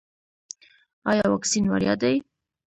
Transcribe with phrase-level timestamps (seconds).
[1.09, 2.15] ایا واکسین وړیا دی؟